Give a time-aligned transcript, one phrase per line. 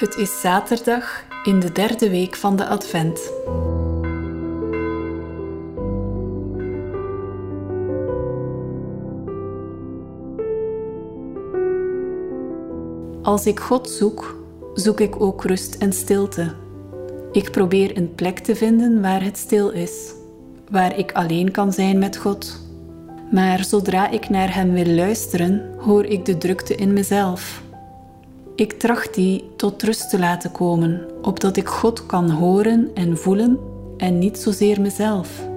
[0.00, 3.32] Het is zaterdag in de derde week van de Advent.
[13.22, 14.36] Als ik God zoek,
[14.74, 16.54] zoek ik ook rust en stilte.
[17.32, 20.12] Ik probeer een plek te vinden waar het stil is,
[20.70, 22.60] waar ik alleen kan zijn met God.
[23.32, 27.68] Maar zodra ik naar Hem wil luisteren, hoor ik de drukte in mezelf.
[28.60, 33.58] Ik tracht die tot rust te laten komen, opdat ik God kan horen en voelen
[33.96, 35.49] en niet zozeer mezelf.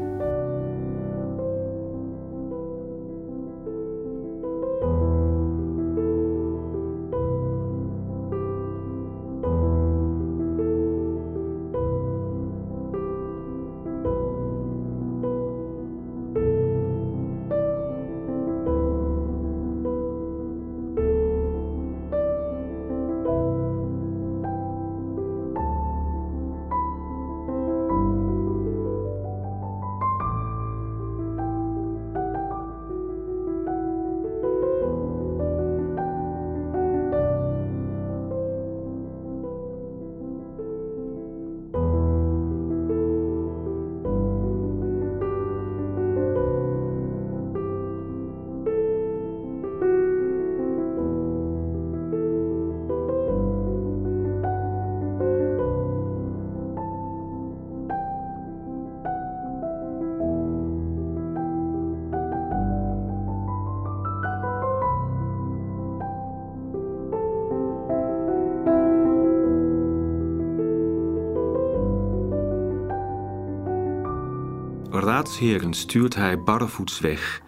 [75.23, 77.41] Raadsheren stuurt hij barrevoets weg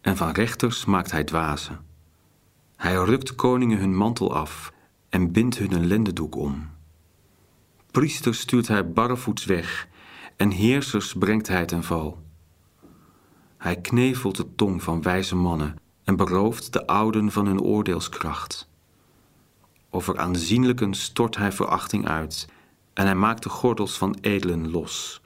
[0.00, 1.80] en van rechters maakt hij dwazen.
[2.76, 4.72] Hij rukt koningen hun mantel af
[5.08, 6.70] en bindt hun een lendendoek om.
[7.90, 9.88] Priesters stuurt hij barrevoets weg
[10.36, 12.22] en heersers brengt hij ten val.
[13.56, 18.68] Hij knevelt de tong van wijze mannen en berooft de ouden van hun oordeelskracht.
[19.90, 22.48] Over aanzienlijken stort hij verachting uit
[22.92, 25.20] en hij maakt de gordels van edelen los.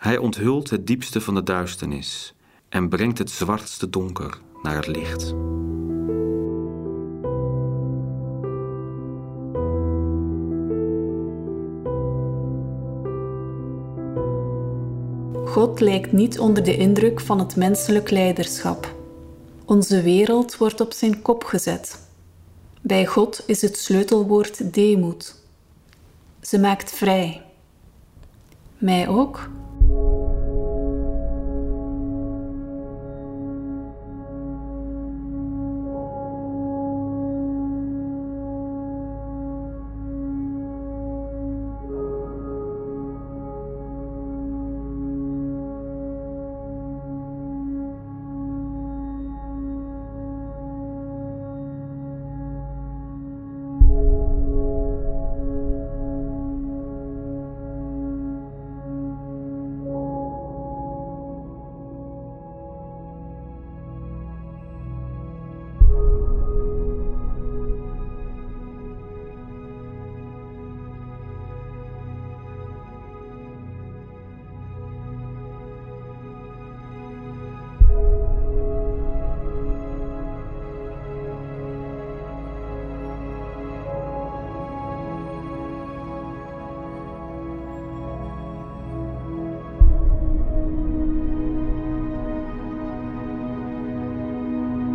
[0.00, 2.34] Hij onthult het diepste van de duisternis
[2.68, 5.34] en brengt het zwartste donker naar het licht.
[15.48, 18.94] God lijkt niet onder de indruk van het menselijk leiderschap.
[19.64, 22.08] Onze wereld wordt op zijn kop gezet.
[22.80, 25.44] Bij God is het sleutelwoord deemoed.
[26.40, 27.42] Ze maakt vrij.
[28.78, 29.48] Mij ook?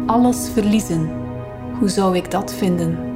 [0.05, 1.09] Alles verliezen.
[1.79, 3.14] Hoe zou ik dat vinden?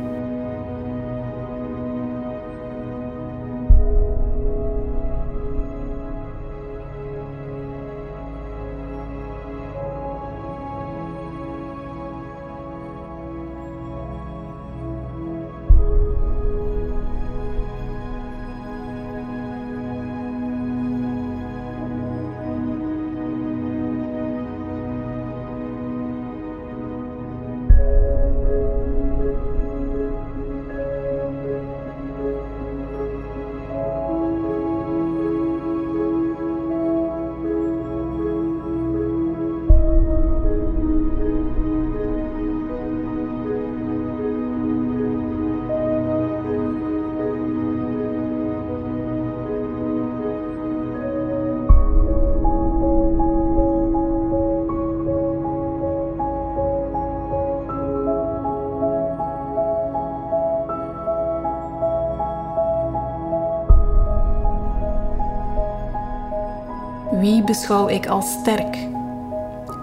[67.12, 68.78] Wie beschouw ik als sterk?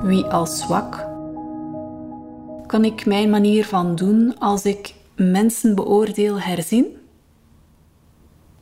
[0.03, 1.07] Wie als zwak?
[2.67, 6.87] Kan ik mijn manier van doen als ik mensen beoordeel herzien?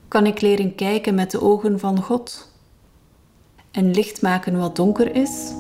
[0.09, 2.53] Kan ik leren kijken met de ogen van God
[3.71, 5.53] en licht maken wat donker is?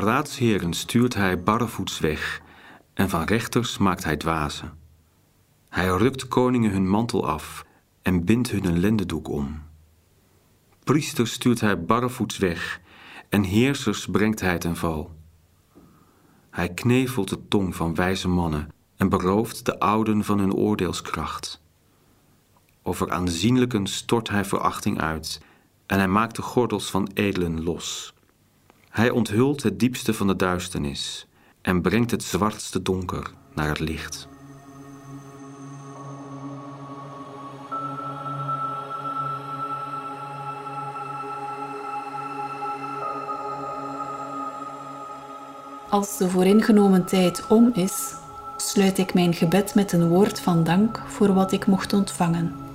[0.00, 2.42] Raadsheren stuurt hij barrevoets weg
[2.94, 4.78] en van rechters maakt hij dwazen.
[5.68, 7.64] Hij rukt koningen hun mantel af
[8.02, 9.62] en bindt hun een lendendoek om.
[10.84, 12.80] Priesters stuurt hij barrevoets weg
[13.28, 15.14] en heersers brengt hij ten val.
[16.50, 21.62] Hij knevelt de tong van wijze mannen en berooft de ouden van hun oordeelskracht.
[22.82, 25.40] Over aanzienlijken stort hij verachting uit
[25.86, 28.14] en hij maakt de gordels van edelen los.
[28.96, 31.26] Hij onthult het diepste van de duisternis
[31.62, 34.28] en brengt het zwartste donker naar het licht.
[45.88, 48.14] Als de vooringenomen tijd om is,
[48.56, 52.65] sluit ik mijn gebed met een woord van dank voor wat ik mocht ontvangen.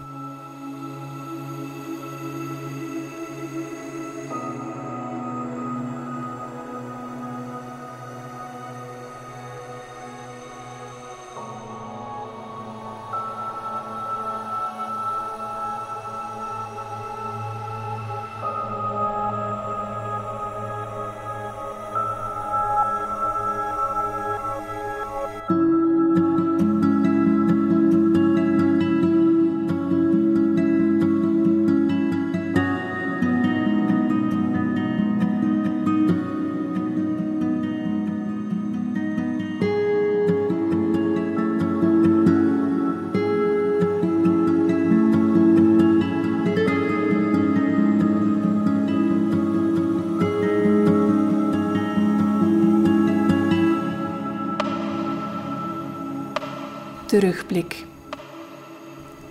[57.11, 57.85] Terugblik.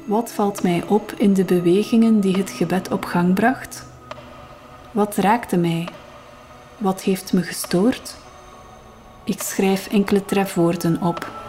[0.05, 3.87] Wat valt mij op in de bewegingen die het gebed op gang bracht?
[4.91, 5.89] Wat raakte mij?
[6.79, 8.17] Wat heeft me gestoord?
[9.25, 11.40] Ik schrijf enkele trefwoorden op.